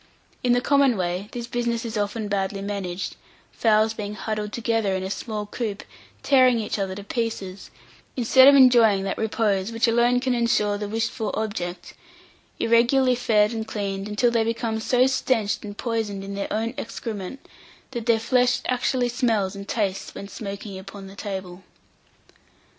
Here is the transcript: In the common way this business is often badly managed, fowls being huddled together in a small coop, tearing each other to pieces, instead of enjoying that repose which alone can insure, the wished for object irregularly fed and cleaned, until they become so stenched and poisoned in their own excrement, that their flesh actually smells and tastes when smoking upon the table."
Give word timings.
In 0.43 0.53
the 0.53 0.61
common 0.61 0.97
way 0.97 1.29
this 1.31 1.45
business 1.45 1.85
is 1.85 1.95
often 1.95 2.27
badly 2.27 2.63
managed, 2.63 3.17
fowls 3.51 3.93
being 3.93 4.15
huddled 4.15 4.51
together 4.51 4.95
in 4.95 5.03
a 5.03 5.11
small 5.11 5.45
coop, 5.45 5.83
tearing 6.23 6.57
each 6.57 6.79
other 6.79 6.95
to 6.95 7.03
pieces, 7.03 7.69
instead 8.17 8.47
of 8.47 8.55
enjoying 8.55 9.03
that 9.03 9.19
repose 9.19 9.71
which 9.71 9.87
alone 9.87 10.19
can 10.19 10.33
insure, 10.33 10.79
the 10.79 10.89
wished 10.89 11.11
for 11.11 11.31
object 11.37 11.93
irregularly 12.59 13.13
fed 13.13 13.53
and 13.53 13.67
cleaned, 13.67 14.07
until 14.07 14.31
they 14.31 14.43
become 14.43 14.79
so 14.79 15.05
stenched 15.05 15.63
and 15.63 15.77
poisoned 15.77 16.23
in 16.23 16.33
their 16.33 16.51
own 16.51 16.73
excrement, 16.79 17.39
that 17.91 18.07
their 18.07 18.17
flesh 18.17 18.61
actually 18.67 19.07
smells 19.09 19.55
and 19.55 19.67
tastes 19.67 20.15
when 20.15 20.27
smoking 20.27 20.79
upon 20.79 21.05
the 21.05 21.15
table." 21.15 21.61